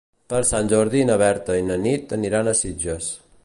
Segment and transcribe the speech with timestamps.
[0.31, 3.15] Per Sant Jordi na Berta i na Nit aniran a Sitges.